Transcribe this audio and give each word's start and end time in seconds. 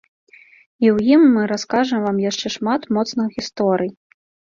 І 0.27 0.85
ў 0.95 1.17
ім 1.17 1.21
мы 1.33 1.43
раскажам 1.51 1.99
вам 2.09 2.17
яшчэ 2.29 2.47
шмат 2.55 2.81
моцных 2.97 3.27
гісторый! 3.37 3.93